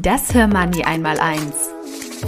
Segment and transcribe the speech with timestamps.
[0.00, 1.70] Das Hörmoney einmal eins.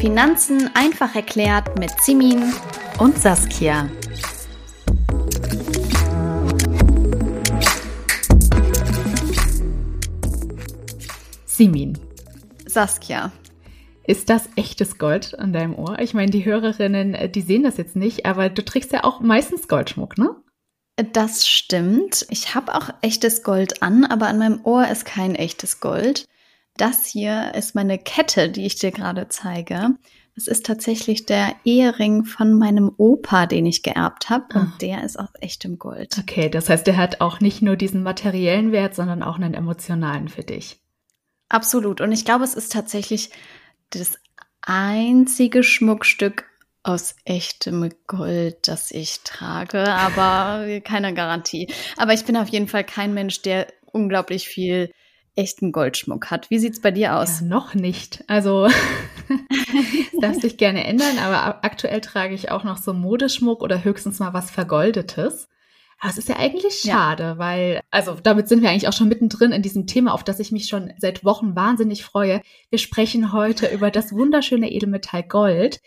[0.00, 2.52] Finanzen einfach erklärt mit Simin
[2.98, 3.88] und Saskia.
[11.46, 11.96] Simin.
[12.66, 13.30] Saskia.
[14.02, 16.00] Ist das echtes Gold an deinem Ohr?
[16.00, 19.20] Ich meine, die Hörerinnen, äh, die sehen das jetzt nicht, aber du trägst ja auch
[19.20, 20.34] meistens Goldschmuck, ne?
[21.12, 22.26] Das stimmt.
[22.30, 26.26] Ich habe auch echtes Gold an, aber an meinem Ohr ist kein echtes Gold.
[26.80, 29.90] Das hier ist meine Kette, die ich dir gerade zeige.
[30.34, 34.46] Das ist tatsächlich der Ehering von meinem Opa, den ich geerbt habe.
[34.54, 34.72] Und ah.
[34.80, 36.16] der ist aus echtem Gold.
[36.18, 40.28] Okay, das heißt, der hat auch nicht nur diesen materiellen Wert, sondern auch einen emotionalen
[40.28, 40.80] für dich.
[41.50, 42.00] Absolut.
[42.00, 43.28] Und ich glaube, es ist tatsächlich
[43.90, 44.18] das
[44.62, 46.46] einzige Schmuckstück
[46.82, 51.68] aus echtem Gold, das ich trage, aber keine Garantie.
[51.98, 54.90] Aber ich bin auf jeden Fall kein Mensch, der unglaublich viel
[55.36, 56.50] echten Goldschmuck hat.
[56.50, 57.40] Wie sieht's bei dir aus?
[57.40, 58.24] Ja, noch nicht.
[58.26, 58.68] Also
[59.28, 64.18] das darf sich gerne ändern, aber aktuell trage ich auch noch so Modeschmuck oder höchstens
[64.18, 65.48] mal was Vergoldetes.
[66.00, 67.38] Aber es ist ja eigentlich schade, ja.
[67.38, 70.50] weil, also damit sind wir eigentlich auch schon mittendrin in diesem Thema, auf das ich
[70.50, 72.40] mich schon seit Wochen wahnsinnig freue.
[72.70, 75.80] Wir sprechen heute über das wunderschöne Edelmetall Gold.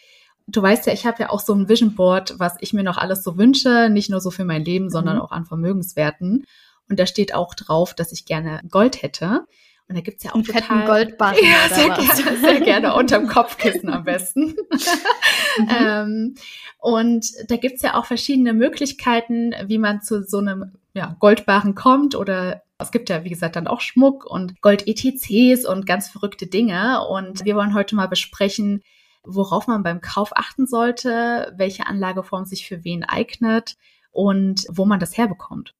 [0.45, 2.97] Du weißt ja, ich habe ja auch so ein Vision Board, was ich mir noch
[2.97, 5.21] alles so wünsche, nicht nur so für mein Leben, sondern mhm.
[5.23, 6.45] auch an Vermögenswerten.
[6.89, 9.45] Und da steht auch drauf, dass ich gerne Gold hätte.
[9.87, 13.27] Und da gibt's ja auch Einen total, fetten Goldbarren ja, sehr gerne, sehr gerne unterm
[13.27, 14.55] Kopfkissen am besten.
[15.57, 15.67] mhm.
[15.69, 16.35] ähm,
[16.79, 22.15] und da gibt's ja auch verschiedene Möglichkeiten, wie man zu so einem ja, Goldbarren kommt
[22.15, 27.05] oder es gibt ja, wie gesagt, dann auch Schmuck und Gold-ETCs und ganz verrückte Dinge.
[27.07, 28.81] Und wir wollen heute mal besprechen,
[29.23, 33.75] worauf man beim Kauf achten sollte, welche Anlageform sich für wen eignet
[34.11, 35.75] und wo man das herbekommt.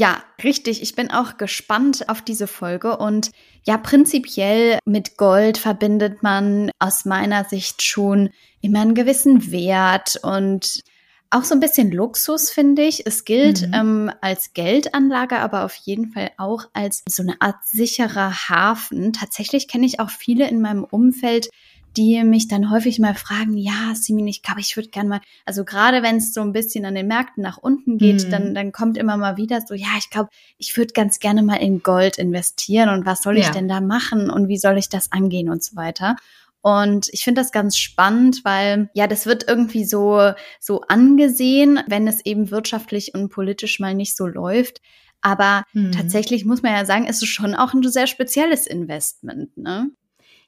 [0.00, 0.80] Ja, richtig.
[0.80, 2.96] Ich bin auch gespannt auf diese Folge.
[2.96, 3.32] Und
[3.66, 8.30] ja, prinzipiell mit Gold verbindet man aus meiner Sicht schon
[8.62, 10.80] immer einen gewissen Wert und
[11.28, 13.06] auch so ein bisschen Luxus, finde ich.
[13.06, 13.74] Es gilt mhm.
[13.74, 19.12] ähm, als Geldanlage, aber auf jeden Fall auch als so eine Art sicherer Hafen.
[19.12, 21.50] Tatsächlich kenne ich auch viele in meinem Umfeld,
[21.96, 25.64] die mich dann häufig mal fragen, ja, Simin, ich glaube, ich würde gerne mal, also
[25.64, 28.30] gerade wenn es so ein bisschen an den Märkten nach unten geht, mhm.
[28.30, 31.56] dann, dann kommt immer mal wieder so, ja, ich glaube, ich würde ganz gerne mal
[31.56, 33.44] in Gold investieren und was soll ja.
[33.44, 36.16] ich denn da machen und wie soll ich das angehen und so weiter.
[36.62, 42.06] Und ich finde das ganz spannend, weil ja, das wird irgendwie so, so angesehen, wenn
[42.06, 44.80] es eben wirtschaftlich und politisch mal nicht so läuft.
[45.22, 45.92] Aber mhm.
[45.92, 49.90] tatsächlich muss man ja sagen, es ist schon auch ein sehr spezielles Investment, ne?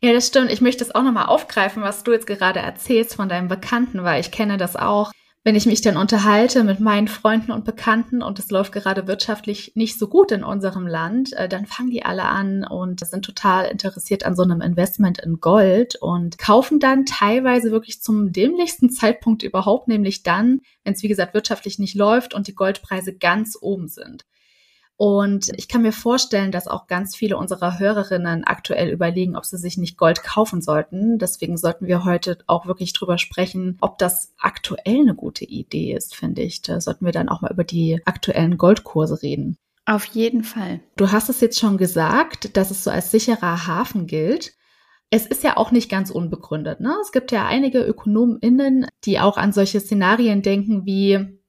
[0.04, 0.50] Ja, das stimmt.
[0.50, 4.20] Ich möchte es auch nochmal aufgreifen, was du jetzt gerade erzählst von deinem Bekannten, weil
[4.20, 5.12] ich kenne das auch.
[5.44, 9.72] Wenn ich mich dann unterhalte mit meinen Freunden und Bekannten und es läuft gerade wirtschaftlich
[9.76, 13.66] nicht so gut in unserem Land, äh, dann fangen die alle an und sind total
[13.66, 19.44] interessiert an so einem Investment in Gold und kaufen dann teilweise wirklich zum dämlichsten Zeitpunkt
[19.44, 23.86] überhaupt, nämlich dann, wenn es wie gesagt wirtschaftlich nicht läuft und die Goldpreise ganz oben
[23.86, 24.24] sind.
[24.96, 29.56] Und ich kann mir vorstellen, dass auch ganz viele unserer Hörerinnen aktuell überlegen, ob sie
[29.56, 31.18] sich nicht Gold kaufen sollten.
[31.18, 36.14] Deswegen sollten wir heute auch wirklich drüber sprechen, ob das aktuell eine gute Idee ist,
[36.14, 36.62] finde ich.
[36.62, 39.56] Da sollten wir dann auch mal über die aktuellen Goldkurse reden.
[39.84, 40.80] Auf jeden Fall.
[40.96, 44.54] Du hast es jetzt schon gesagt, dass es so als sicherer Hafen gilt.
[45.10, 46.80] Es ist ja auch nicht ganz unbegründet.
[46.80, 46.94] Ne?
[47.02, 51.41] Es gibt ja einige ÖkonomInnen, die auch an solche Szenarien denken wie,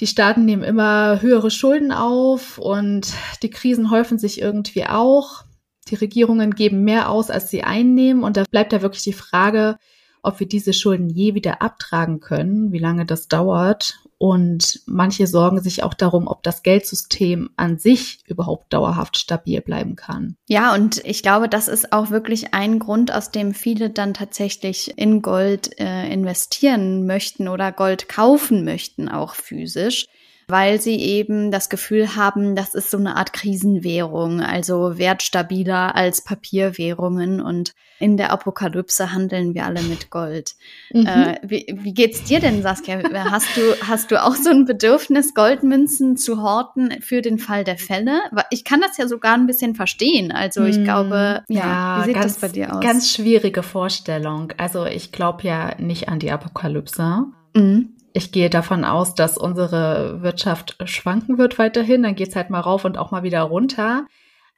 [0.00, 3.12] die Staaten nehmen immer höhere Schulden auf und
[3.42, 5.44] die Krisen häufen sich irgendwie auch.
[5.88, 8.24] Die Regierungen geben mehr aus, als sie einnehmen.
[8.24, 9.76] Und da bleibt da wirklich die Frage,
[10.22, 15.62] ob wir diese Schulden je wieder abtragen können, wie lange das dauert und manche sorgen
[15.62, 20.36] sich auch darum, ob das Geldsystem an sich überhaupt dauerhaft stabil bleiben kann.
[20.46, 24.98] Ja, und ich glaube, das ist auch wirklich ein Grund, aus dem viele dann tatsächlich
[24.98, 30.06] in Gold äh, investieren möchten oder Gold kaufen möchten, auch physisch
[30.50, 36.22] weil sie eben das Gefühl haben, das ist so eine Art Krisenwährung, also wertstabiler als
[36.22, 40.54] Papierwährungen und in der Apokalypse handeln wir alle mit Gold.
[40.92, 41.06] Mhm.
[41.06, 43.02] Äh, wie, wie geht's dir denn, Saskia?
[43.30, 47.76] Hast du, hast du auch so ein Bedürfnis, Goldmünzen zu horten für den Fall der
[47.76, 48.22] Fälle?
[48.50, 50.32] Ich kann das ja sogar ein bisschen verstehen.
[50.32, 50.84] Also ich mhm.
[50.84, 52.82] glaube, ja, ja wie sieht ganz, das bei dir aus?
[52.82, 54.52] Ganz schwierige Vorstellung.
[54.56, 57.26] Also ich glaube ja nicht an die Apokalypse.
[57.54, 62.02] Mhm ich gehe davon aus, dass unsere Wirtschaft schwanken wird weiterhin.
[62.02, 64.06] Dann geht's halt mal rauf und auch mal wieder runter.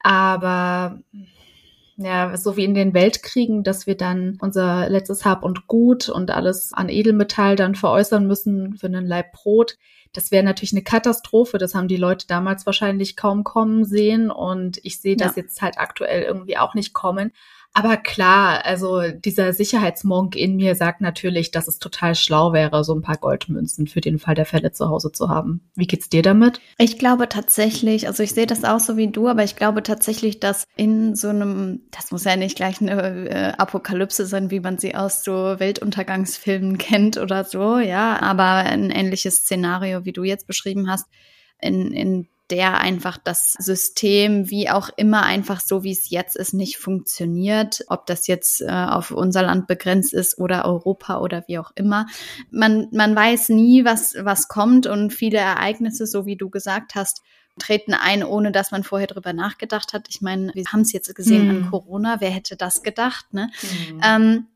[0.00, 0.98] Aber
[1.96, 6.30] ja, so wie in den Weltkriegen, dass wir dann unser letztes Hab und Gut und
[6.30, 9.76] alles an Edelmetall dann veräußern müssen für einen Leib Brot.
[10.12, 11.58] Das wäre natürlich eine Katastrophe.
[11.58, 14.30] Das haben die Leute damals wahrscheinlich kaum kommen sehen.
[14.30, 15.42] Und ich sehe das ja.
[15.42, 17.32] jetzt halt aktuell irgendwie auch nicht kommen.
[17.74, 22.94] Aber klar, also dieser Sicherheitsmonk in mir sagt natürlich, dass es total schlau wäre, so
[22.94, 25.62] ein paar Goldmünzen für den Fall der Fälle zu Hause zu haben.
[25.74, 26.60] Wie geht's dir damit?
[26.76, 30.38] Ich glaube tatsächlich, also ich sehe das auch so wie du, aber ich glaube tatsächlich,
[30.38, 34.76] dass in so einem, das muss ja nicht gleich eine äh, Apokalypse sein, wie man
[34.76, 40.46] sie aus so Weltuntergangsfilmen kennt oder so, ja, aber ein ähnliches Szenario, wie du jetzt
[40.46, 41.06] beschrieben hast,
[41.58, 46.52] in, in der einfach das System, wie auch immer, einfach so, wie es jetzt ist,
[46.52, 47.82] nicht funktioniert.
[47.88, 52.06] Ob das jetzt äh, auf unser Land begrenzt ist oder Europa oder wie auch immer.
[52.50, 57.22] Man, man weiß nie, was, was kommt und viele Ereignisse, so wie du gesagt hast,
[57.58, 60.08] treten ein, ohne dass man vorher drüber nachgedacht hat.
[60.10, 61.56] Ich meine, wir haben es jetzt gesehen hm.
[61.56, 62.20] an Corona.
[62.20, 63.32] Wer hätte das gedacht?
[63.32, 63.50] Ne?
[63.60, 64.00] Hm.
[64.04, 64.46] Ähm,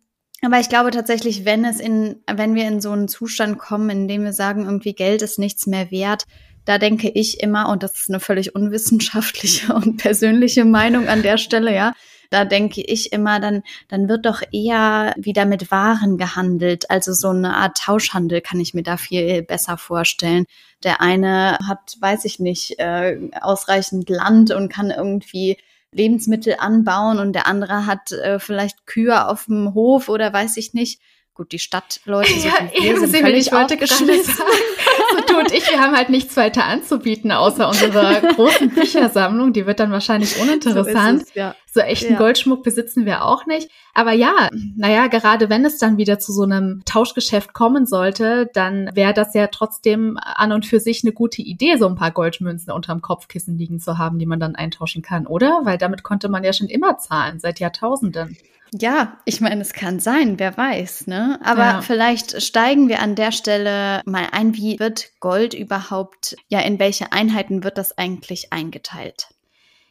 [0.43, 4.09] aber ich glaube tatsächlich, wenn es in, wenn wir in so einen Zustand kommen, in
[4.09, 6.27] dem wir sagen, irgendwie Geld ist nichts mehr wert,
[6.67, 11.39] da denke ich immer, und das ist eine völlig unwissenschaftliche und persönliche Meinung an der
[11.39, 11.95] Stelle, ja,
[12.31, 16.91] da denke ich immer, dann, dann wird doch eher wieder mit Waren gehandelt.
[16.91, 20.45] Also so eine Art Tauschhandel kann ich mir da viel besser vorstellen.
[20.83, 25.57] Der eine hat, weiß ich nicht, äh, ausreichend Land und kann irgendwie
[25.93, 30.75] Lebensmittel anbauen und der andere hat äh, vielleicht Kühe auf dem Hof oder weiß ich
[30.75, 31.01] nicht.
[31.37, 35.95] Gut, die Stadtleute so ja, wir sind völlig sagen, so du und ich, wir haben
[35.95, 39.53] halt nichts weiter anzubieten, außer unserer großen Büchersammlung.
[39.53, 41.21] Die wird dann wahrscheinlich uninteressant.
[41.21, 41.55] So, es, ja.
[41.67, 42.19] so echten ja.
[42.19, 43.71] Goldschmuck besitzen wir auch nicht.
[43.93, 48.89] Aber ja, naja, gerade wenn es dann wieder zu so einem Tauschgeschäft kommen sollte, dann
[48.95, 52.73] wäre das ja trotzdem an und für sich eine gute Idee, so ein paar Goldmünzen
[52.73, 55.61] unterm Kopfkissen liegen zu haben, die man dann eintauschen kann, oder?
[55.65, 58.39] Weil damit konnte man ja schon immer zahlen, seit Jahrtausenden.
[58.73, 61.39] Ja, ich meine, es kann sein, wer weiß, ne?
[61.45, 61.83] Aber ja.
[61.83, 67.13] vielleicht steigen wir an der Stelle mal ein, wie wird Gold überhaupt, ja, in welche
[67.13, 69.29] Einheiten wird das eigentlich eingeteilt?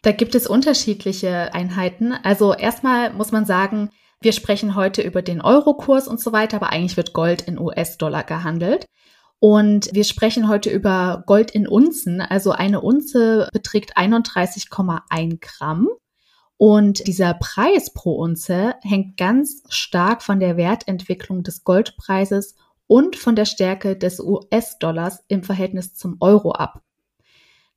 [0.02, 2.14] Da gibt es unterschiedliche Einheiten.
[2.14, 3.90] Also erstmal muss man sagen,
[4.22, 8.24] wir sprechen heute über den Eurokurs und so weiter, aber eigentlich wird Gold in US-Dollar
[8.24, 8.86] gehandelt.
[9.40, 12.22] Und wir sprechen heute über Gold in Unzen.
[12.22, 15.90] Also eine Unze beträgt 31,1 Gramm.
[16.58, 22.56] Und dieser Preis pro Unze hängt ganz stark von der Wertentwicklung des Goldpreises
[22.88, 26.82] und von der Stärke des US-Dollars im Verhältnis zum Euro ab.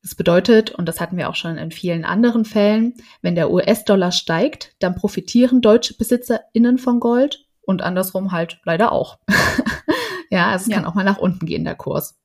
[0.02, 4.12] Das bedeutet, und das hatten wir auch schon in vielen anderen Fällen, wenn der US-Dollar
[4.12, 9.18] steigt, dann profitieren deutsche BesitzerInnen von Gold und andersrum halt leider auch.
[10.30, 10.76] ja, also es ja.
[10.76, 12.16] kann auch mal nach unten gehen, der Kurs.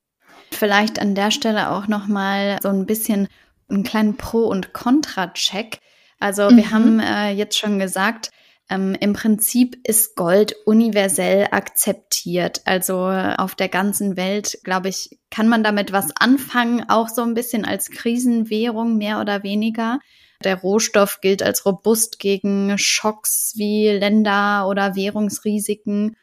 [0.51, 3.27] Vielleicht an der Stelle auch nochmal so ein bisschen
[3.69, 5.79] einen kleinen Pro- und Contra-Check.
[6.19, 6.57] Also mhm.
[6.57, 8.29] wir haben äh, jetzt schon gesagt,
[8.69, 12.61] ähm, Im Prinzip ist Gold universell akzeptiert.
[12.65, 17.33] Also auf der ganzen Welt, glaube ich, kann man damit was anfangen, auch so ein
[17.33, 19.99] bisschen als Krisenwährung, mehr oder weniger.
[20.43, 26.15] Der Rohstoff gilt als robust gegen Schocks wie Länder oder Währungsrisiken.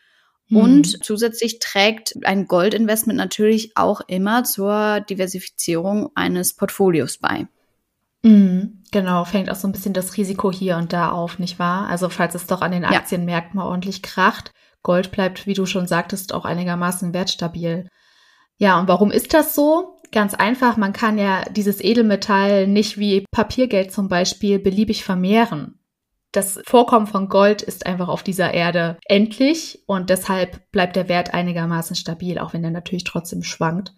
[0.49, 0.57] Mhm.
[0.57, 7.47] Und zusätzlich trägt ein Goldinvestment natürlich auch immer zur Diversifizierung eines Portfolios bei.
[8.23, 11.89] Mhm, genau, fängt auch so ein bisschen das Risiko hier und da auf, nicht wahr?
[11.89, 13.65] Also falls es doch an den Aktienmärkten ja.
[13.65, 17.89] mal ordentlich kracht, Gold bleibt, wie du schon sagtest, auch einigermaßen wertstabil.
[18.57, 19.97] Ja, und warum ist das so?
[20.13, 25.79] Ganz einfach, man kann ja dieses Edelmetall nicht wie Papiergeld zum Beispiel beliebig vermehren.
[26.33, 31.35] Das Vorkommen von Gold ist einfach auf dieser Erde endlich und deshalb bleibt der Wert
[31.35, 33.95] einigermaßen stabil, auch wenn er natürlich trotzdem schwankt.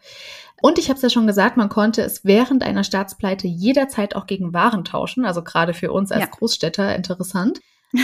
[0.62, 4.26] Und ich habe es ja schon gesagt, man konnte es während einer Staatspleite jederzeit auch
[4.26, 5.25] gegen Waren tauschen.
[5.25, 6.31] Also gerade für uns als ja.
[6.31, 7.61] Großstädter interessant.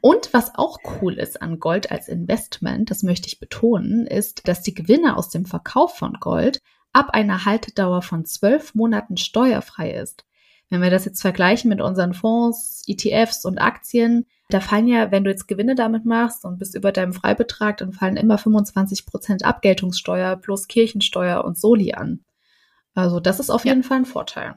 [0.00, 4.62] und was auch cool ist an Gold als Investment, das möchte ich betonen, ist, dass
[4.62, 6.60] die Gewinne aus dem Verkauf von Gold
[6.92, 10.24] ab einer Haltedauer von zwölf Monaten steuerfrei ist.
[10.68, 15.24] Wenn wir das jetzt vergleichen mit unseren Fonds, ETFs und Aktien, da fallen ja, wenn
[15.24, 19.44] du jetzt Gewinne damit machst und bist über deinem Freibetrag, dann fallen immer 25 Prozent
[19.44, 22.20] Abgeltungssteuer plus Kirchensteuer und Soli an.
[22.94, 24.54] Also das ist auf jeden Fall ein Vorteil.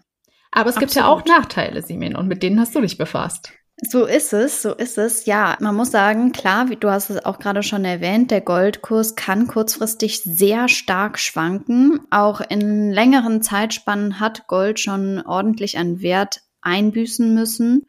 [0.52, 0.80] Aber es Absolut.
[0.80, 3.52] gibt ja auch Nachteile, Simin, und mit denen hast du dich befasst.
[3.82, 5.26] So ist es, so ist es.
[5.26, 9.16] Ja, man muss sagen, klar, wie du hast es auch gerade schon erwähnt, der Goldkurs
[9.16, 12.02] kann kurzfristig sehr stark schwanken.
[12.10, 17.88] Auch in längeren Zeitspannen hat Gold schon ordentlich an Wert einbüßen müssen.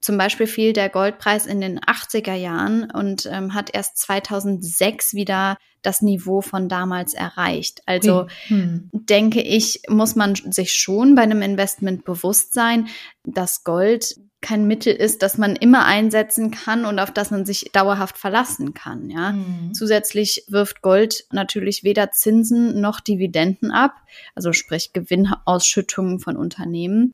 [0.00, 5.56] Zum Beispiel fiel der Goldpreis in den 80er Jahren und ähm, hat erst 2006 wieder
[5.82, 7.80] das Niveau von damals erreicht.
[7.86, 8.90] Also hm.
[8.92, 12.88] denke ich, muss man sich schon bei einem Investment bewusst sein,
[13.24, 17.70] dass Gold kein Mittel ist, das man immer einsetzen kann und auf das man sich
[17.72, 19.10] dauerhaft verlassen kann.
[19.10, 19.32] Ja?
[19.32, 19.74] Mhm.
[19.74, 23.94] Zusätzlich wirft Gold natürlich weder Zinsen noch Dividenden ab,
[24.34, 27.12] also sprich Gewinnausschüttungen von Unternehmen.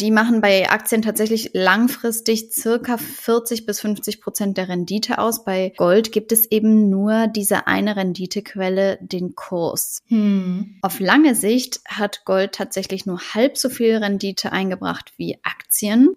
[0.00, 5.44] Die machen bei Aktien tatsächlich langfristig circa 40 bis 50 Prozent der Rendite aus.
[5.44, 10.02] Bei Gold gibt es eben nur diese eine Renditequelle, den Kurs.
[10.06, 10.76] Hm.
[10.82, 16.16] Auf lange Sicht hat Gold tatsächlich nur halb so viel Rendite eingebracht wie Aktien.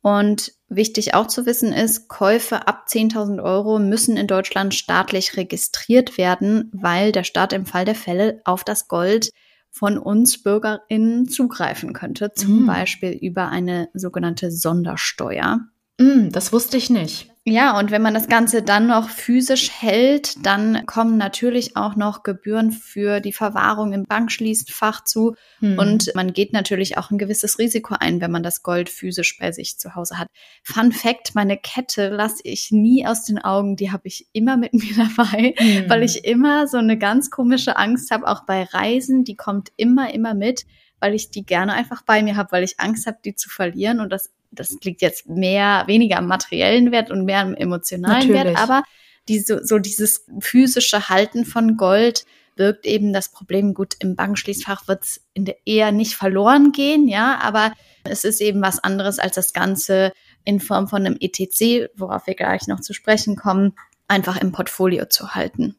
[0.00, 6.18] Und wichtig auch zu wissen ist, Käufe ab 10.000 Euro müssen in Deutschland staatlich registriert
[6.18, 9.30] werden, weil der Staat im Fall der Fälle auf das Gold
[9.72, 12.66] von uns BürgerInnen zugreifen könnte, zum mm.
[12.66, 15.60] Beispiel über eine sogenannte Sondersteuer.
[15.98, 17.31] Mm, das wusste ich nicht.
[17.44, 22.22] Ja, und wenn man das Ganze dann noch physisch hält, dann kommen natürlich auch noch
[22.22, 25.34] Gebühren für die Verwahrung im Bankschließfach zu.
[25.58, 25.76] Hm.
[25.76, 29.50] Und man geht natürlich auch ein gewisses Risiko ein, wenn man das Gold physisch bei
[29.50, 30.28] sich zu Hause hat.
[30.62, 33.74] Fun Fact, meine Kette lasse ich nie aus den Augen.
[33.74, 35.90] Die habe ich immer mit mir dabei, hm.
[35.90, 39.24] weil ich immer so eine ganz komische Angst habe, auch bei Reisen.
[39.24, 40.64] Die kommt immer, immer mit
[41.02, 43.98] weil ich die gerne einfach bei mir habe, weil ich Angst habe, die zu verlieren.
[43.98, 48.56] Und das das liegt jetzt mehr, weniger am materiellen Wert und mehr am emotionalen Natürlich.
[48.56, 48.82] Wert, aber
[49.28, 55.04] diese, so dieses physische Halten von Gold birgt eben das Problem, gut, im Bankschließfach wird
[55.04, 57.72] es in der eher nicht verloren gehen, ja, aber
[58.04, 60.12] es ist eben was anderes als das Ganze
[60.44, 63.74] in Form von einem ETC, worauf wir gleich noch zu sprechen kommen,
[64.08, 65.76] einfach im Portfolio zu halten.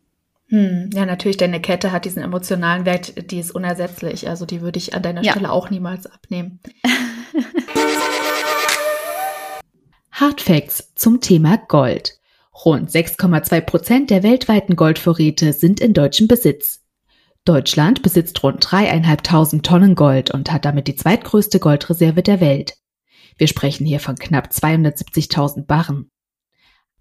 [0.47, 4.29] Hm, ja, natürlich, deine Kette hat diesen emotionalen Wert, die ist unersetzlich.
[4.29, 5.31] Also die würde ich an deiner ja.
[5.31, 6.59] Stelle auch niemals abnehmen.
[10.23, 12.17] Hardfacts zum Thema Gold.
[12.63, 16.81] Rund 6,2 Prozent der weltweiten Goldvorräte sind in deutschem Besitz.
[17.43, 22.75] Deutschland besitzt rund dreieinhalbtausend Tonnen Gold und hat damit die zweitgrößte Goldreserve der Welt.
[23.37, 26.09] Wir sprechen hier von knapp 270.000 Barren.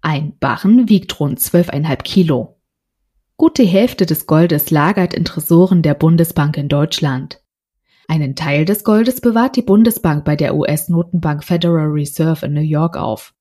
[0.01, 2.59] Ein Barren wiegt rund 12,5 Kilo.
[3.37, 7.39] Gut die Hälfte des Goldes lagert in Tresoren der Bundesbank in Deutschland.
[8.07, 12.97] Einen Teil des Goldes bewahrt die Bundesbank bei der US-Notenbank Federal Reserve in New York
[12.97, 13.33] auf.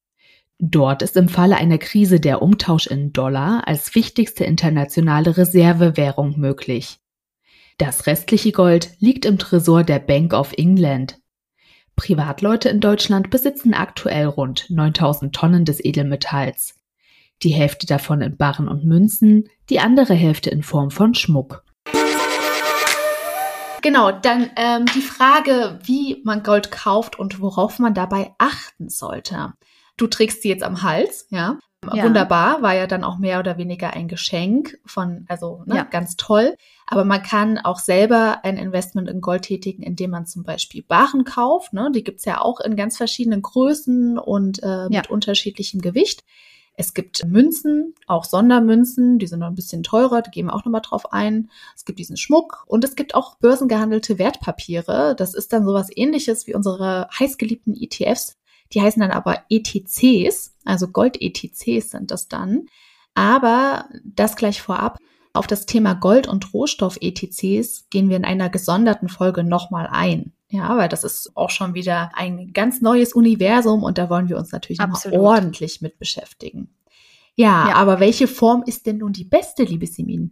[0.59, 7.01] Dort ist im Falle einer Krise der Umtausch in Dollar als wichtigste internationale Reservewährung möglich.
[7.79, 11.19] Das restliche Gold liegt im Tresor der Bank of England.
[11.97, 16.77] Privatleute in Deutschland besitzen aktuell rund 9000 Tonnen des Edelmetalls.
[17.43, 21.65] Die Hälfte davon in Barren und Münzen, die andere Hälfte in Form von Schmuck.
[23.83, 29.53] Genau, dann ähm, die Frage, wie man Gold kauft und worauf man dabei achten sollte.
[29.97, 31.59] Du trägst sie jetzt am Hals, ja.
[31.93, 32.05] ja.
[32.05, 35.83] Wunderbar, war ja dann auch mehr oder weniger ein Geschenk von, also ne, ja.
[35.83, 36.57] ganz toll.
[36.87, 41.25] Aber man kann auch selber ein Investment in Gold tätigen, indem man zum Beispiel Barren
[41.25, 41.73] kauft.
[41.73, 41.91] Ne?
[41.95, 45.03] Die gibt's ja auch in ganz verschiedenen Größen und äh, mit ja.
[45.09, 46.25] unterschiedlichem Gewicht.
[46.75, 50.65] Es gibt Münzen, auch Sondermünzen, die sind noch ein bisschen teurer, die gehen wir auch
[50.65, 51.51] nochmal drauf ein.
[51.77, 55.15] Es gibt diesen Schmuck und es gibt auch börsengehandelte Wertpapiere.
[55.17, 58.39] Das ist dann sowas ähnliches wie unsere heißgeliebten ETFs.
[58.73, 62.67] Die heißen dann aber ETCs, also Gold-ETCs sind das dann.
[63.15, 64.99] Aber das gleich vorab.
[65.35, 70.33] Auf das Thema Gold- und Rohstoff-ETCs gehen wir in einer gesonderten Folge nochmal ein.
[70.53, 74.37] Ja, weil das ist auch schon wieder ein ganz neues Universum und da wollen wir
[74.37, 74.81] uns natürlich
[75.11, 76.69] ordentlich mit beschäftigen.
[77.35, 80.31] Ja, ja, aber welche Form ist denn nun die beste, liebe Simin?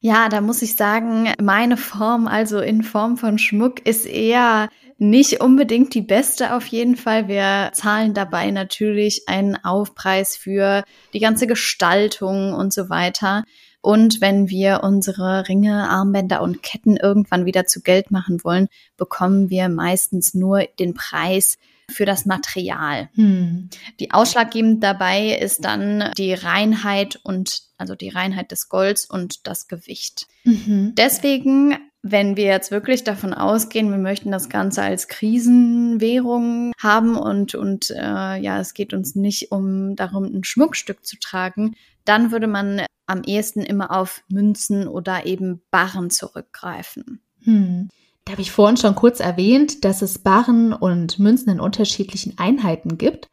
[0.00, 4.68] Ja, da muss ich sagen, meine Form, also in Form von Schmuck, ist eher
[4.98, 7.26] nicht unbedingt die beste auf jeden Fall.
[7.26, 13.44] Wir zahlen dabei natürlich einen Aufpreis für die ganze Gestaltung und so weiter.
[13.84, 19.50] Und wenn wir unsere Ringe, Armbänder und Ketten irgendwann wieder zu Geld machen wollen, bekommen
[19.50, 21.58] wir meistens nur den Preis
[21.90, 23.10] für das Material.
[23.14, 23.68] Hm.
[24.00, 29.68] Die ausschlaggebend dabei ist dann die Reinheit und also die Reinheit des Golds und das
[29.68, 30.28] Gewicht.
[30.44, 30.94] Mhm.
[30.96, 31.76] Deswegen
[32.06, 37.88] wenn wir jetzt wirklich davon ausgehen, wir möchten das Ganze als Krisenwährung haben und, und
[37.90, 42.82] äh, ja, es geht uns nicht um darum, ein Schmuckstück zu tragen, dann würde man
[43.06, 47.20] am ehesten immer auf Münzen oder eben Barren zurückgreifen.
[47.42, 47.88] Hm.
[48.24, 52.96] Da habe ich vorhin schon kurz erwähnt, dass es Barren und Münzen in unterschiedlichen Einheiten
[52.96, 53.28] gibt.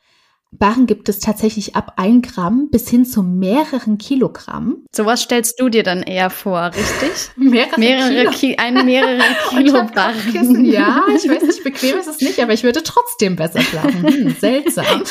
[0.53, 4.83] Barren gibt es tatsächlich ab ein Gramm bis hin zu mehreren Kilogramm.
[4.93, 7.31] Sowas stellst du dir dann eher vor, richtig?
[7.37, 8.31] mehrere, mehrere Kilo.
[8.31, 10.65] Ki ein mehrere Kilo Barren.
[10.65, 14.05] Ja, ich weiß nicht, bequem ist es nicht, aber ich würde trotzdem besser schlafen.
[14.05, 15.03] Hm, seltsam.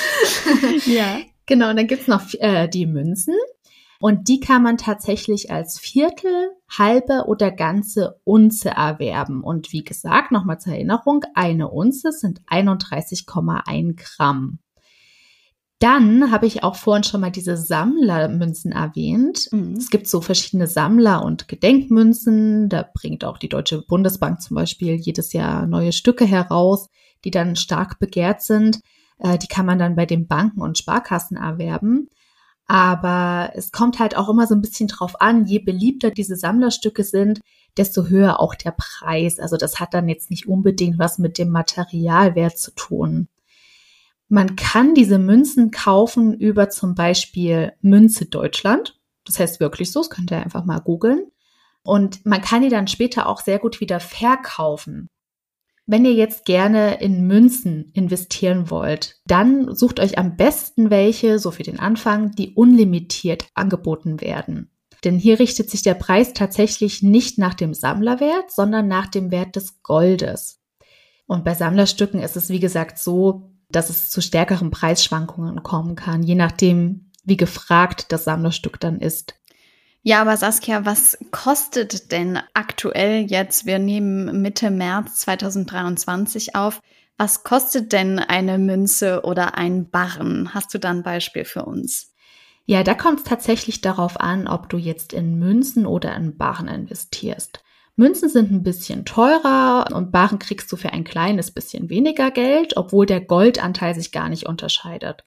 [0.85, 1.21] ja.
[1.51, 3.35] Genau, und dann gibt's noch äh, die Münzen.
[3.99, 9.43] Und die kann man tatsächlich als Viertel, halbe oder ganze Unze erwerben.
[9.43, 14.61] Und wie gesagt, nochmal zur Erinnerung, eine Unze sind 31,1 Gramm.
[15.81, 19.49] Dann habe ich auch vorhin schon mal diese Sammlermünzen erwähnt.
[19.51, 19.73] Mhm.
[19.73, 22.69] Es gibt so verschiedene Sammler- und Gedenkmünzen.
[22.69, 26.87] Da bringt auch die Deutsche Bundesbank zum Beispiel jedes Jahr neue Stücke heraus,
[27.25, 28.79] die dann stark begehrt sind.
[29.21, 32.09] Äh, die kann man dann bei den Banken und Sparkassen erwerben.
[32.67, 37.03] Aber es kommt halt auch immer so ein bisschen drauf an, je beliebter diese Sammlerstücke
[37.03, 37.41] sind,
[37.77, 39.39] desto höher auch der Preis.
[39.39, 43.29] Also das hat dann jetzt nicht unbedingt was mit dem Materialwert zu tun.
[44.29, 49.01] Man kann diese Münzen kaufen über zum Beispiel Münze Deutschland.
[49.25, 51.33] Das heißt wirklich so, das könnt ihr einfach mal googeln.
[51.83, 55.09] Und man kann die dann später auch sehr gut wieder verkaufen.
[55.93, 61.51] Wenn ihr jetzt gerne in Münzen investieren wollt, dann sucht euch am besten welche, so
[61.51, 64.71] für den Anfang, die unlimitiert angeboten werden.
[65.03, 69.57] Denn hier richtet sich der Preis tatsächlich nicht nach dem Sammlerwert, sondern nach dem Wert
[69.57, 70.61] des Goldes.
[71.27, 76.23] Und bei Sammlerstücken ist es, wie gesagt, so, dass es zu stärkeren Preisschwankungen kommen kann,
[76.23, 79.40] je nachdem, wie gefragt das Sammlerstück dann ist.
[80.03, 86.81] Ja, aber Saskia, was kostet denn aktuell jetzt, wir nehmen Mitte März 2023 auf,
[87.19, 90.55] was kostet denn eine Münze oder ein Barren?
[90.55, 92.15] Hast du da ein Beispiel für uns?
[92.65, 96.69] Ja, da kommt es tatsächlich darauf an, ob du jetzt in Münzen oder in Barren
[96.69, 97.63] investierst.
[97.97, 102.79] Münzen sind ein bisschen teurer und Barren kriegst du für ein kleines bisschen weniger Geld,
[102.79, 105.25] obwohl der Goldanteil sich gar nicht unterscheidet.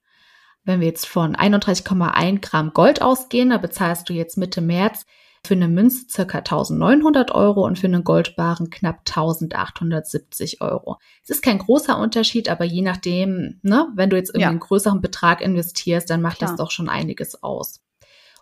[0.65, 5.05] Wenn wir jetzt von 31,1 Gramm Gold ausgehen, da bezahlst du jetzt Mitte März
[5.45, 10.99] für eine Münze circa 1900 Euro und für einen Goldbaren knapp 1870 Euro.
[11.21, 14.49] Es ist kein großer Unterschied, aber je nachdem, ne, wenn du jetzt irgendwie ja.
[14.49, 16.51] einen größeren Betrag investierst, dann macht Klar.
[16.51, 17.81] das doch schon einiges aus.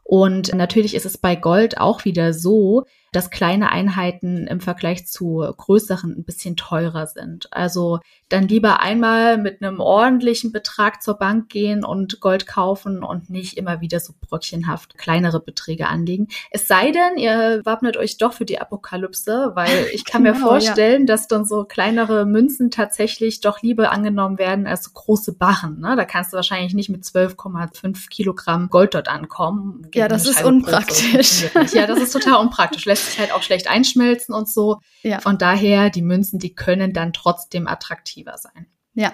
[0.04, 5.46] Und natürlich ist es bei Gold auch wieder so, dass kleine Einheiten im Vergleich zu
[5.58, 7.52] größeren ein bisschen teurer sind.
[7.52, 13.30] Also dann lieber einmal mit einem ordentlichen Betrag zur Bank gehen und Gold kaufen und
[13.30, 16.30] nicht immer wieder so bröckchenhaft kleinere Beträge anlegen.
[16.52, 20.42] Es sei denn, ihr wappnet euch doch für die Apokalypse, weil ich kann genau, mir
[20.42, 21.08] vorstellen, ja.
[21.08, 25.82] dass dann so kleinere Münzen tatsächlich doch lieber angenommen werden als so große Barren.
[25.82, 25.98] Ne?
[25.98, 29.86] Da kannst du wahrscheinlich nicht mit 12,5 Kilogramm Gold dort ankommen.
[29.94, 31.50] Ja, das ist unpraktisch.
[31.74, 32.86] Ja, das ist total unpraktisch.
[32.86, 34.80] Lässt sich halt auch schlecht einschmelzen und so.
[35.04, 35.20] Ja.
[35.20, 38.68] Von daher, die Münzen, die können dann trotzdem attraktiver sein.
[38.94, 39.14] Ja.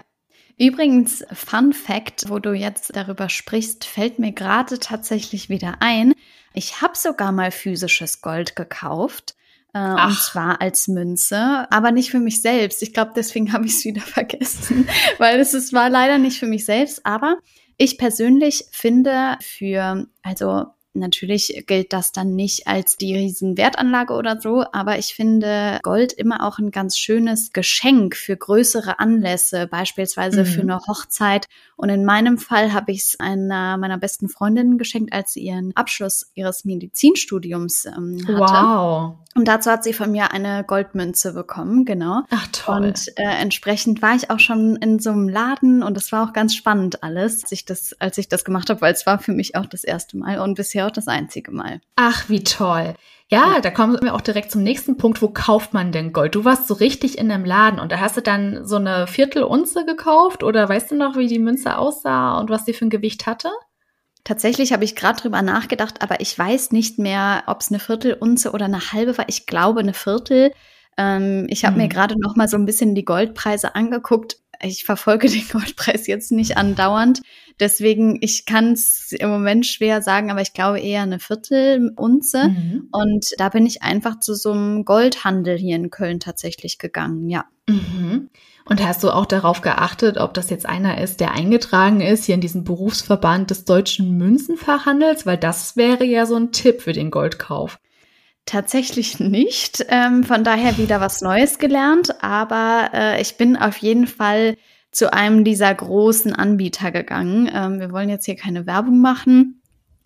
[0.60, 6.14] Übrigens, Fun Fact, wo du jetzt darüber sprichst, fällt mir gerade tatsächlich wieder ein.
[6.54, 9.36] Ich habe sogar mal physisches Gold gekauft.
[9.74, 12.82] Äh, und zwar als Münze, aber nicht für mich selbst.
[12.82, 14.88] Ich glaube, deswegen habe ich es wieder vergessen,
[15.20, 17.06] weil es, es war leider nicht für mich selbst.
[17.06, 17.38] Aber
[17.78, 24.66] ich persönlich finde für, also Natürlich gilt das dann nicht als die Riesenwertanlage oder so,
[24.72, 30.46] aber ich finde Gold immer auch ein ganz schönes Geschenk für größere Anlässe, beispielsweise mhm.
[30.46, 31.48] für eine Hochzeit.
[31.76, 35.76] Und in meinem Fall habe ich es einer meiner besten Freundinnen geschenkt, als sie ihren
[35.76, 38.40] Abschluss ihres Medizinstudiums ähm, hatte.
[38.40, 39.16] Wow.
[39.36, 42.24] Und dazu hat sie von mir eine Goldmünze bekommen, genau.
[42.32, 42.88] Ach toll.
[42.88, 46.34] Und äh, entsprechend war ich auch schon in so einem Laden und es war auch
[46.34, 49.34] ganz spannend alles, als ich das, als ich das gemacht habe, weil es war für
[49.34, 51.82] mich auch das erste Mal und bisher auch das einzige Mal.
[51.96, 52.96] Ach, wie toll.
[53.30, 55.22] Ja, ja, da kommen wir auch direkt zum nächsten Punkt.
[55.22, 56.34] Wo kauft man denn Gold?
[56.34, 59.86] Du warst so richtig in einem Laden und da hast du dann so eine Viertelunze
[59.86, 63.28] gekauft oder weißt du noch, wie die Münze aussah und was sie für ein Gewicht
[63.28, 63.50] hatte?
[64.24, 68.52] Tatsächlich habe ich gerade drüber nachgedacht, aber ich weiß nicht mehr, ob es eine Viertelunze
[68.52, 69.28] oder eine halbe war.
[69.28, 70.52] Ich glaube eine Viertel.
[70.98, 71.84] Ähm, ich habe hm.
[71.84, 74.38] mir gerade noch mal so ein bisschen die Goldpreise angeguckt.
[74.62, 77.22] Ich verfolge den Goldpreis jetzt nicht andauernd.
[77.60, 82.50] Deswegen, ich kann es im Moment schwer sagen, aber ich glaube eher eine Viertelunze.
[82.50, 82.90] Mhm.
[82.92, 87.46] Und da bin ich einfach zu so einem Goldhandel hier in Köln tatsächlich gegangen, ja.
[87.68, 88.30] Mhm.
[88.70, 92.36] Und hast du auch darauf geachtet, ob das jetzt einer ist, der eingetragen ist hier
[92.36, 95.26] in diesem Berufsverband des deutschen Münzenfachhandels?
[95.26, 97.80] Weil das wäre ja so ein Tipp für den Goldkauf.
[98.46, 99.86] Tatsächlich nicht.
[99.90, 102.22] Ähm, von daher wieder was Neues gelernt.
[102.22, 104.58] Aber äh, ich bin auf jeden Fall
[104.92, 107.50] zu einem dieser großen Anbieter gegangen.
[107.54, 109.62] Ähm, wir wollen jetzt hier keine Werbung machen,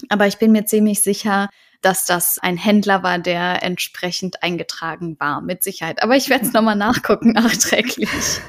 [0.10, 1.50] aber ich bin mir ziemlich sicher,
[1.82, 6.04] dass das ein Händler war, der entsprechend eingetragen war, mit Sicherheit.
[6.04, 8.42] Aber ich werde es nochmal nachgucken, nachträglich.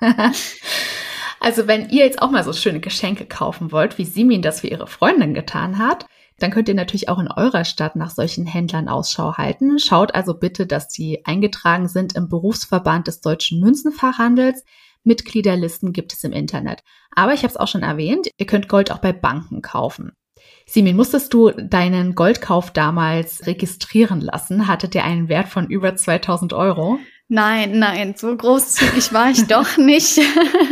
[1.44, 4.68] Also wenn ihr jetzt auch mal so schöne Geschenke kaufen wollt, wie Simin das für
[4.68, 6.06] ihre Freundin getan hat,
[6.38, 9.80] dann könnt ihr natürlich auch in eurer Stadt nach solchen Händlern Ausschau halten.
[9.80, 14.62] Schaut also bitte, dass die eingetragen sind im Berufsverband des deutschen Münzenfachhandels.
[15.04, 16.82] Mitgliederlisten gibt es im Internet.
[17.14, 20.12] Aber ich habe es auch schon erwähnt, ihr könnt Gold auch bei Banken kaufen.
[20.66, 24.68] Simin, musstest du deinen Goldkauf damals registrieren lassen?
[24.68, 26.98] Hattet ihr einen Wert von über 2000 Euro?
[27.28, 30.20] Nein, nein, so großzügig war ich doch nicht.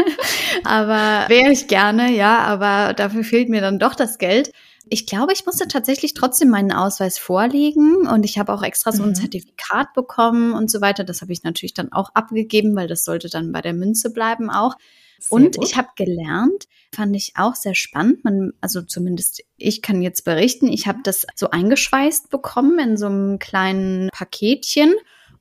[0.65, 4.53] aber wäre ich gerne, ja, aber dafür fehlt mir dann doch das Geld.
[4.93, 9.05] Ich glaube, ich musste tatsächlich trotzdem meinen Ausweis vorlegen und ich habe auch extra so
[9.05, 9.15] ein mhm.
[9.15, 11.05] Zertifikat bekommen und so weiter.
[11.05, 14.51] Das habe ich natürlich dann auch abgegeben, weil das sollte dann bei der Münze bleiben
[14.51, 14.75] auch.
[15.21, 15.65] Sehr und gut.
[15.65, 18.25] ich habe gelernt, fand ich auch sehr spannend.
[18.25, 23.07] Man, also zumindest ich kann jetzt berichten, ich habe das so eingeschweißt bekommen in so
[23.07, 24.93] einem kleinen Paketchen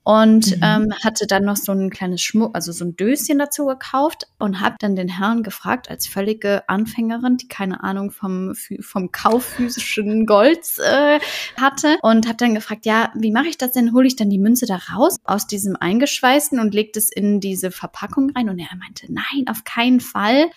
[0.10, 0.64] und mhm.
[0.64, 4.60] ähm, hatte dann noch so ein kleines Schmuck, also so ein Döschen dazu gekauft und
[4.60, 10.26] habe dann den Herrn gefragt, als völlige Anfängerin, die keine Ahnung vom, vom Kauf physischen
[10.26, 11.20] Golds äh,
[11.62, 13.94] hatte und habe dann gefragt, ja, wie mache ich das denn?
[13.94, 17.70] Hole ich dann die Münze da raus aus diesem eingeschweißten und legt es in diese
[17.70, 18.50] Verpackung rein?
[18.50, 20.50] Und er meinte, nein, auf keinen Fall,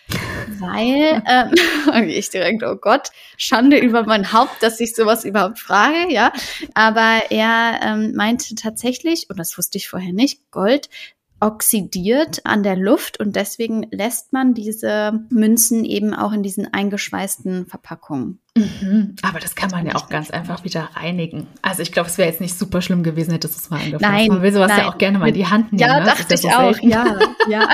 [0.61, 1.23] weil
[1.93, 6.33] ähm, ich direkt, oh Gott, Schande über mein Haupt, dass ich sowas überhaupt frage, ja.
[6.73, 10.89] Aber er ähm, meinte tatsächlich, oder das wusste ich vorher nicht, Gold
[11.43, 17.67] oxidiert an der Luft und deswegen lässt man diese Münzen eben auch in diesen eingeschweißten
[17.67, 18.39] Verpackungen.
[18.57, 19.17] Mhm.
[19.23, 21.49] Aber das kann man ja auch ganz einfach wieder reinigen.
[21.61, 24.03] Also ich glaube, es wäre jetzt nicht super schlimm gewesen, hätte es mal angefasst.
[24.03, 24.81] Nein, man will sowas nein.
[24.81, 25.81] ja auch gerne mal in die Hand nehmen.
[25.81, 26.07] Ja, ne?
[26.07, 26.79] dachte ich auch.
[26.81, 27.69] Ja, ja.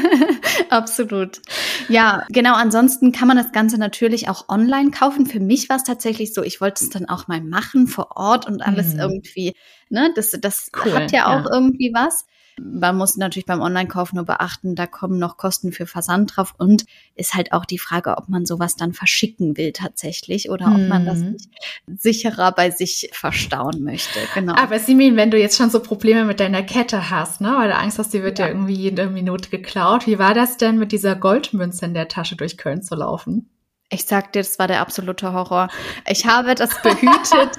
[0.70, 1.42] Absolut.
[1.88, 2.54] Ja, genau.
[2.54, 5.26] Ansonsten kann man das Ganze natürlich auch online kaufen.
[5.26, 8.46] Für mich war es tatsächlich so, ich wollte es dann auch mal machen vor Ort
[8.46, 9.00] und alles mhm.
[9.00, 9.54] irgendwie,
[9.90, 11.52] ne, das, das cool, hat ja auch ja.
[11.52, 12.24] irgendwie was.
[12.60, 16.84] Man muss natürlich beim Online-Kauf nur beachten, da kommen noch Kosten für Versand drauf und
[17.14, 21.04] ist halt auch die Frage, ob man sowas dann verschicken will tatsächlich oder ob man
[21.04, 21.32] das mhm.
[21.32, 21.50] nicht
[21.96, 24.18] sicherer bei sich verstauen möchte.
[24.34, 24.54] Genau.
[24.54, 27.76] Aber Simin, wenn du jetzt schon so Probleme mit deiner Kette hast, ne, weil du
[27.76, 30.92] Angst hast, die wird ja, ja irgendwie jede Minute geklaut, wie war das denn mit
[30.92, 33.50] dieser Goldmünze in der Tasche durch Köln zu laufen?
[33.90, 35.68] Ich sag dir, das war der absolute Horror.
[36.08, 37.58] Ich habe das behütet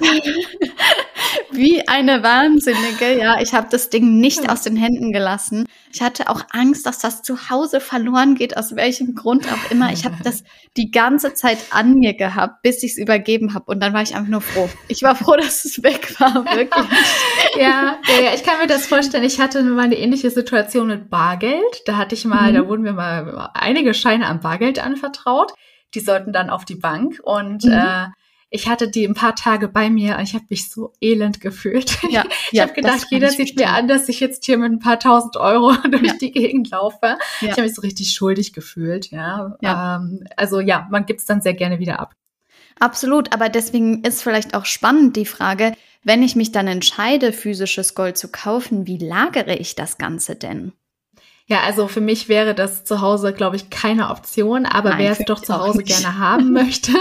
[1.56, 3.18] wie eine Wahnsinnige.
[3.18, 5.66] Ja, ich habe das Ding nicht aus den Händen gelassen.
[5.92, 9.92] Ich hatte auch Angst, dass das zu Hause verloren geht, aus welchem Grund auch immer.
[9.92, 10.44] Ich habe das
[10.76, 13.64] die ganze Zeit an mir gehabt, bis ich es übergeben habe.
[13.66, 14.68] Und dann war ich einfach nur froh.
[14.88, 16.86] Ich war froh, dass es weg war, wirklich.
[17.56, 19.24] ja, ja, ja, ich kann mir das vorstellen.
[19.24, 21.82] Ich hatte mal eine ähnliche Situation mit Bargeld.
[21.86, 22.54] Da hatte ich mal, mhm.
[22.54, 25.52] da wurden mir mal einige Scheine an Bargeld anvertraut
[25.94, 27.72] die sollten dann auf die Bank und mhm.
[27.72, 28.06] äh,
[28.50, 31.98] ich hatte die ein paar Tage bei mir und ich habe mich so elend gefühlt.
[32.10, 34.78] Ja, ich ja, habe gedacht, jeder sieht mir an, dass ich jetzt hier mit ein
[34.78, 36.14] paar tausend Euro durch ja.
[36.20, 37.18] die Gegend laufe.
[37.40, 39.10] Ich habe mich so richtig schuldig gefühlt.
[39.10, 39.96] Ja, ja.
[39.96, 42.14] Ähm, also ja, man gibt es dann sehr gerne wieder ab.
[42.78, 45.72] Absolut, aber deswegen ist vielleicht auch spannend die Frage,
[46.04, 50.72] wenn ich mich dann entscheide, physisches Gold zu kaufen, wie lagere ich das Ganze denn?
[51.46, 55.18] Ja, also für mich wäre das zu Hause, glaube ich, keine Option, aber wer es
[55.26, 56.92] doch zu Hause gerne haben möchte,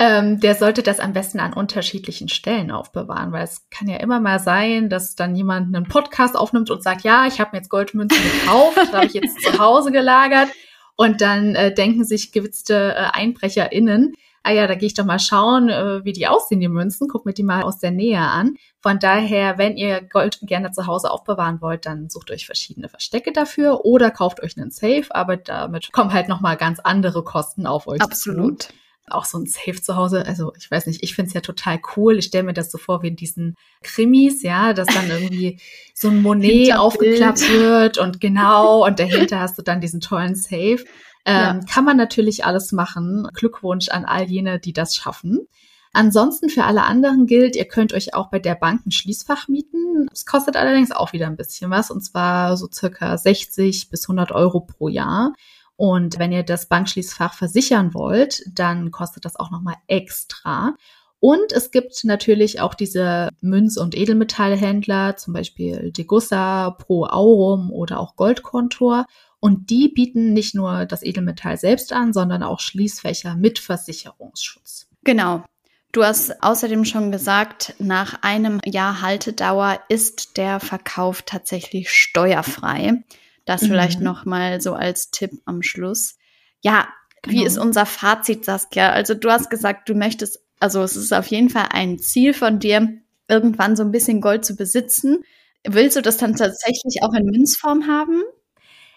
[0.00, 4.20] ähm, der sollte das am besten an unterschiedlichen Stellen aufbewahren, weil es kann ja immer
[4.20, 7.68] mal sein, dass dann jemand einen Podcast aufnimmt und sagt, ja, ich habe mir jetzt
[7.68, 10.48] Goldmünzen gekauft, habe ich jetzt zu Hause gelagert.
[10.94, 15.18] Und dann äh, denken sich gewitzte äh, EinbrecherInnen, ah ja, da gehe ich doch mal
[15.18, 18.54] schauen, äh, wie die aussehen, die Münzen, guck mir die mal aus der Nähe an.
[18.80, 23.32] Von daher, wenn ihr Gold gerne zu Hause aufbewahren wollt, dann sucht euch verschiedene Verstecke
[23.32, 27.88] dafür oder kauft euch einen Safe, aber damit kommen halt nochmal ganz andere Kosten auf
[27.88, 28.62] euch Absolut.
[28.62, 28.72] Zu
[29.10, 30.26] auch so ein Safe zu Hause.
[30.26, 32.18] Also ich weiß nicht, ich finde es ja total cool.
[32.18, 35.58] Ich stelle mir das so vor wie in diesen Krimis, ja, dass dann irgendwie
[35.94, 40.84] so ein Monet aufgeklappt wird und genau und dahinter hast du dann diesen tollen Safe.
[41.24, 41.60] Ähm, ja.
[41.70, 43.28] Kann man natürlich alles machen.
[43.34, 45.46] Glückwunsch an all jene, die das schaffen.
[45.92, 50.08] Ansonsten für alle anderen gilt, ihr könnt euch auch bei der Bank ein Schließfach mieten.
[50.12, 54.32] Es kostet allerdings auch wieder ein bisschen was und zwar so circa 60 bis 100
[54.32, 55.32] Euro pro Jahr.
[55.78, 60.74] Und wenn ihr das Bankschließfach versichern wollt, dann kostet das auch nochmal extra.
[61.20, 68.00] Und es gibt natürlich auch diese Münz- und Edelmetallhändler, zum Beispiel Degussa, Pro Aurum oder
[68.00, 69.06] auch Goldkontor.
[69.38, 74.88] Und die bieten nicht nur das Edelmetall selbst an, sondern auch Schließfächer mit Versicherungsschutz.
[75.04, 75.44] Genau.
[75.92, 83.04] Du hast außerdem schon gesagt, nach einem Jahr Haltedauer ist der Verkauf tatsächlich steuerfrei.
[83.48, 83.66] Das mhm.
[83.66, 86.16] vielleicht noch mal so als Tipp am Schluss.
[86.60, 86.88] Ja,
[87.22, 87.40] Genau.
[87.40, 88.90] Wie ist unser Fazit, Saskia?
[88.90, 92.58] Also du hast gesagt, du möchtest Also es ist auf jeden Fall ein Ziel von
[92.58, 92.88] dir,
[93.28, 95.24] irgendwann so ein bisschen Gold zu besitzen.
[95.66, 98.22] Willst du das dann tatsächlich auch in Münzform haben?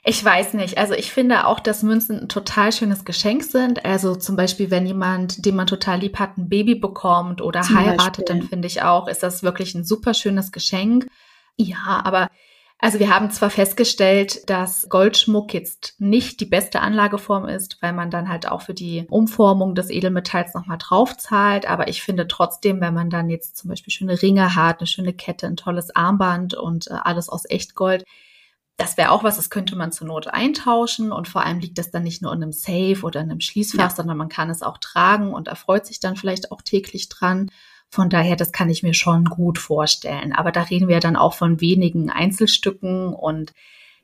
[0.03, 0.79] Ich weiß nicht.
[0.79, 3.85] Also ich finde auch, dass Münzen ein total schönes Geschenk sind.
[3.85, 7.77] Also zum Beispiel, wenn jemand, den man total lieb hat, ein Baby bekommt oder zum
[7.77, 8.25] heiratet, Beispiel.
[8.25, 11.07] dann finde ich auch, ist das wirklich ein super schönes Geschenk.
[11.57, 12.29] Ja, aber
[12.83, 18.09] also wir haben zwar festgestellt, dass Goldschmuck jetzt nicht die beste Anlageform ist, weil man
[18.09, 21.69] dann halt auch für die Umformung des Edelmetalls nochmal draufzahlt.
[21.69, 25.13] Aber ich finde trotzdem, wenn man dann jetzt zum Beispiel schöne Ringe hat, eine schöne
[25.13, 28.03] Kette, ein tolles Armband und äh, alles aus Echtgold,
[28.77, 31.91] das wäre auch was, das könnte man zur Not eintauschen und vor allem liegt das
[31.91, 33.89] dann nicht nur in einem Safe oder in einem Schließfach, ja.
[33.91, 37.51] sondern man kann es auch tragen und erfreut sich dann vielleicht auch täglich dran.
[37.93, 40.31] Von daher, das kann ich mir schon gut vorstellen.
[40.31, 43.53] Aber da reden wir dann auch von wenigen Einzelstücken und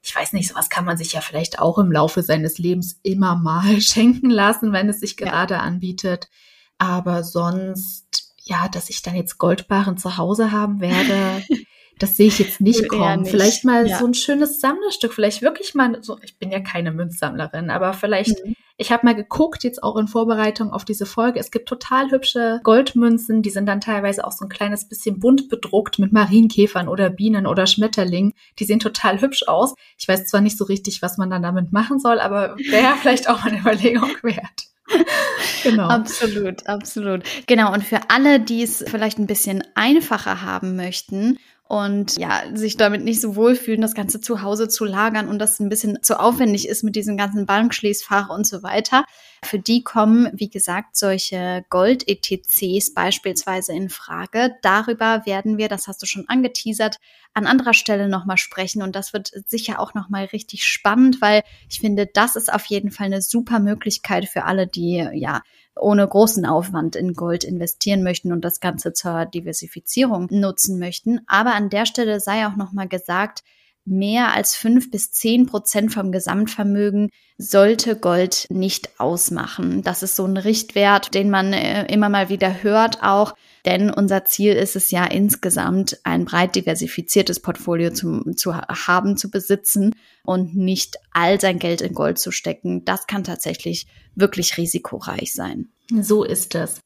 [0.04, 3.36] ich weiß nicht, sowas kann man sich ja vielleicht auch im Laufe seines Lebens immer
[3.36, 5.62] mal schenken lassen, wenn es sich gerade ja.
[5.62, 6.30] anbietet.
[6.78, 11.44] Aber sonst, ja, dass ich dann jetzt Goldbarren zu Hause haben werde,
[12.00, 13.22] Das sehe ich jetzt nicht kommen.
[13.22, 13.32] Nicht.
[13.32, 13.98] Vielleicht mal ja.
[13.98, 18.46] so ein schönes Sammlerstück, vielleicht wirklich mal so, ich bin ja keine Münzsammlerin, aber vielleicht,
[18.46, 18.56] mhm.
[18.78, 21.40] ich habe mal geguckt, jetzt auch in Vorbereitung auf diese Folge.
[21.40, 25.50] Es gibt total hübsche Goldmünzen, die sind dann teilweise auch so ein kleines bisschen bunt
[25.50, 28.34] bedruckt mit Marienkäfern oder Bienen oder Schmetterlingen.
[28.60, 29.74] Die sehen total hübsch aus.
[29.98, 33.30] Ich weiß zwar nicht so richtig, was man dann damit machen soll, aber wäre vielleicht
[33.30, 34.68] auch mal eine Überlegung wert.
[35.64, 35.88] genau.
[35.88, 37.24] Absolut, absolut.
[37.48, 37.74] Genau.
[37.74, 43.04] Und für alle, die es vielleicht ein bisschen einfacher haben möchten und ja, sich damit
[43.04, 46.68] nicht so wohlfühlen, das Ganze zu Hause zu lagern und das ein bisschen zu aufwendig
[46.68, 49.04] ist mit diesem ganzen Bankschließfach und so weiter.
[49.44, 54.56] Für die kommen, wie gesagt, solche Gold-ETCs beispielsweise in Frage.
[54.62, 56.98] Darüber werden wir, das hast du schon angeteasert,
[57.34, 61.80] an anderer Stelle nochmal sprechen und das wird sicher auch nochmal richtig spannend, weil ich
[61.80, 65.44] finde, das ist auf jeden Fall eine super Möglichkeit für alle, die ja
[65.80, 71.22] ohne großen Aufwand in Gold investieren möchten und das Ganze zur Diversifizierung nutzen möchten.
[71.28, 73.44] Aber an der Stelle sei auch nochmal gesagt,
[73.86, 79.84] mehr als fünf bis zehn Prozent vom Gesamtvermögen sollte Gold nicht ausmachen.
[79.84, 83.36] Das ist so ein Richtwert, den man äh, immer mal wieder hört auch.
[83.66, 89.30] Denn unser Ziel ist es ja insgesamt, ein breit diversifiziertes Portfolio zu, zu haben, zu
[89.30, 92.86] besitzen und nicht all sein Geld in Gold zu stecken.
[92.86, 95.70] Das kann tatsächlich wirklich risikoreich sein.
[96.02, 96.80] So ist es.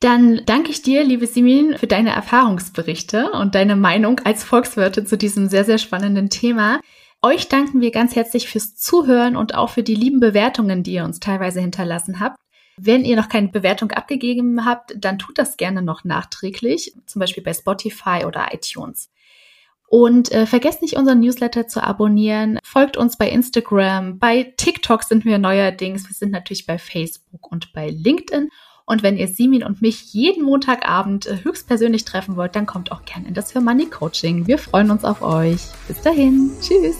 [0.00, 5.18] Dann danke ich dir, liebe Simin, für deine Erfahrungsberichte und deine Meinung als Volkswirtin zu
[5.18, 6.80] diesem sehr, sehr spannenden Thema.
[7.20, 11.04] Euch danken wir ganz herzlich fürs Zuhören und auch für die lieben Bewertungen, die ihr
[11.04, 12.38] uns teilweise hinterlassen habt.
[12.76, 17.42] Wenn ihr noch keine Bewertung abgegeben habt, dann tut das gerne noch nachträglich, zum Beispiel
[17.42, 19.10] bei Spotify oder iTunes.
[19.88, 22.60] Und äh, vergesst nicht, unseren Newsletter zu abonnieren.
[22.62, 26.08] Folgt uns bei Instagram, bei TikTok sind wir neuerdings.
[26.08, 28.50] Wir sind natürlich bei Facebook und bei LinkedIn.
[28.88, 33.04] Und wenn ihr Simin und mich jeden Montagabend äh, höchstpersönlich treffen wollt, dann kommt auch
[33.04, 34.46] gerne in das Für Money Coaching.
[34.46, 35.60] Wir freuen uns auf euch.
[35.86, 36.50] Bis dahin.
[36.62, 36.96] Tschüss.